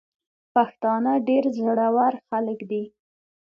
[0.55, 2.83] پښتانه ډير زړه ور خلګ دي.